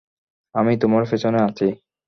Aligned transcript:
আমি 0.55 0.73
তোমার 0.81 1.03
পেছনে 1.11 1.39
আছি! 1.47 1.67